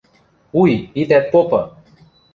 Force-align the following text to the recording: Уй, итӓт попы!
Уй, 0.61 0.73
итӓт 1.01 1.25
попы! 1.33 1.61